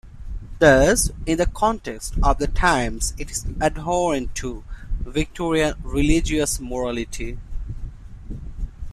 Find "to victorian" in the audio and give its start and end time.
4.37-5.75